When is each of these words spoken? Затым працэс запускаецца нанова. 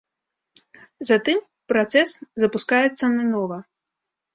Затым 1.11 1.37
працэс 1.75 2.09
запускаецца 2.41 3.05
нанова. 3.17 3.57